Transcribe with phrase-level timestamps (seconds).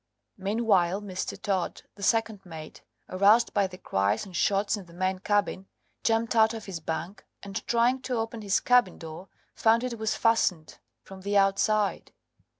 [0.39, 1.39] Meanwhile Mr.
[1.39, 5.67] Todd, the second mate, aroused by the cries and shots in the main cabin,
[6.03, 10.15] jumped out of his bunk, and trying to open his cabin door, found it was
[10.15, 12.11] fastened from the outside.